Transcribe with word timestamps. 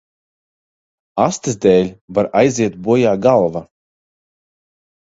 Astes 1.25 1.59
dēļ 1.67 1.91
var 2.19 2.31
aiziet 2.43 2.81
bojā 2.89 3.17
galva. 3.29 3.67